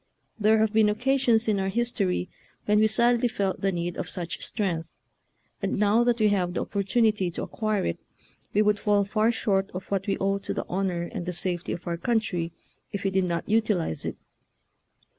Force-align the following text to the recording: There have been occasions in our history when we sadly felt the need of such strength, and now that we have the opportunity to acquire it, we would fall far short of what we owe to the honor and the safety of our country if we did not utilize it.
There 0.39 0.57
have 0.57 0.73
been 0.73 0.89
occasions 0.89 1.47
in 1.47 1.59
our 1.59 1.69
history 1.69 2.27
when 2.65 2.79
we 2.79 2.87
sadly 2.87 3.27
felt 3.27 3.61
the 3.61 3.71
need 3.71 3.97
of 3.97 4.09
such 4.09 4.43
strength, 4.43 4.89
and 5.61 5.77
now 5.77 6.03
that 6.03 6.17
we 6.17 6.29
have 6.29 6.55
the 6.55 6.61
opportunity 6.61 7.29
to 7.29 7.43
acquire 7.43 7.85
it, 7.85 7.99
we 8.51 8.63
would 8.63 8.79
fall 8.79 9.03
far 9.05 9.31
short 9.31 9.69
of 9.75 9.91
what 9.91 10.07
we 10.07 10.17
owe 10.17 10.39
to 10.39 10.55
the 10.55 10.65
honor 10.67 11.03
and 11.03 11.27
the 11.27 11.33
safety 11.33 11.71
of 11.71 11.85
our 11.85 11.97
country 11.97 12.51
if 12.91 13.03
we 13.03 13.11
did 13.11 13.25
not 13.25 13.47
utilize 13.47 14.03
it. 14.03 14.17